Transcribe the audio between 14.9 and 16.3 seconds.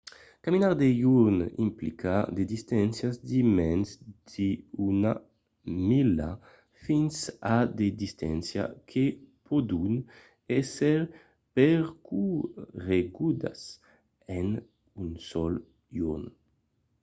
un sol jorn